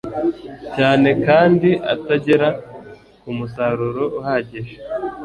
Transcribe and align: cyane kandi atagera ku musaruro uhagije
cyane 0.75 1.09
kandi 1.25 1.69
atagera 1.93 2.47
ku 3.21 3.29
musaruro 3.37 4.03
uhagije 4.19 4.75